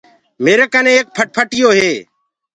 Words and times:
ميري 0.43 0.65
ڪني 0.73 0.91
ايڪ 0.95 1.07
موٽر 1.17 1.47
سيڪل 1.53 1.71
هي۔ 1.81 1.91